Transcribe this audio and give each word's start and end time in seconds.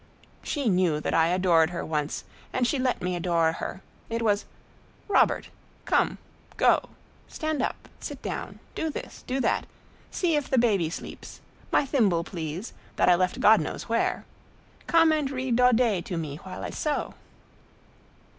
"She 0.41 0.67
knew 0.67 0.99
that 0.99 1.13
I 1.13 1.27
adored 1.27 1.69
her 1.69 1.85
once, 1.85 2.23
and 2.51 2.65
she 2.65 2.79
let 2.79 3.03
me 3.03 3.15
adore 3.15 3.51
her. 3.51 3.83
It 4.09 4.23
was 4.23 4.45
'Robert, 5.07 5.49
come; 5.85 6.17
go; 6.57 6.89
stand 7.27 7.61
up; 7.61 7.87
sit 7.99 8.19
down; 8.23 8.57
do 8.73 8.89
this; 8.89 9.23
do 9.27 9.39
that; 9.41 9.67
see 10.09 10.35
if 10.35 10.49
the 10.49 10.57
baby 10.57 10.89
sleeps; 10.89 11.39
my 11.71 11.85
thimble, 11.85 12.23
please, 12.23 12.73
that 12.95 13.09
I 13.09 13.13
left 13.15 13.39
God 13.39 13.61
knows 13.61 13.89
where. 13.89 14.25
Come 14.87 15.11
and 15.11 15.29
read 15.29 15.57
Daudet 15.57 16.03
to 16.05 16.17
me 16.17 16.37
while 16.37 16.63
I 16.63 16.71
sew. 16.71 17.13